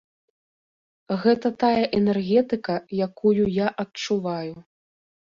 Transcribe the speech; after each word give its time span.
Гэта 1.25 1.51
тая 1.65 1.85
энергетыка, 1.99 2.81
якую 3.09 3.41
я 3.63 3.67
адчуваю. 3.89 4.53